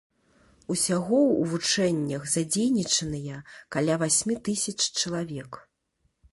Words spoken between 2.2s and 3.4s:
задзейнічаныя